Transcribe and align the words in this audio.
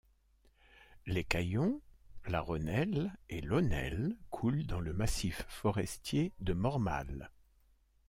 L'Ecaillon, 1.05 1.79
la 2.25 2.41
Rhônelle 2.41 3.13
et 3.29 3.39
l'Aunelle 3.39 4.17
coulent 4.31 4.63
dans 4.65 4.79
le 4.79 4.93
massif 4.93 5.43
forestier 5.47 6.33
de 6.39 6.53
Mormal. 6.53 7.29